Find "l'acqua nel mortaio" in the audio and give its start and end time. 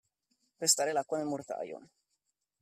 0.95-1.81